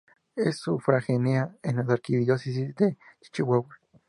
Es 0.35 0.57
sufragánea 0.57 1.55
a 1.61 1.71
la 1.73 1.83
Arquidiócesis 1.93 2.75
de 2.75 2.97
Chihuahua. 3.31 3.79